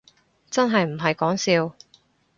[0.49, 1.75] 真係唔係講笑